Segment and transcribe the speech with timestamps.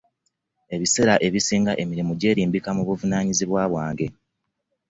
[0.75, 4.07] Ebiseera ebisinga emirimu gyerimbika mu buvunayizibwa bwange.